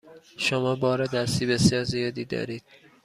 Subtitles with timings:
[0.37, 2.63] شما بار دستی بسیار زیادی دارید.